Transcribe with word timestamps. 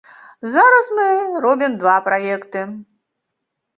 Зараз 0.55 0.85
мы 0.99 1.05
робім 1.47 1.77
два 1.85 1.95
праекты. 2.11 2.67